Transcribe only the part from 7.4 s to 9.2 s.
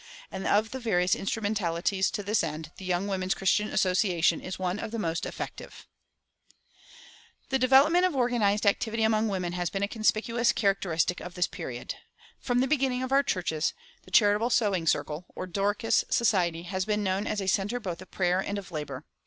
The development of organized activity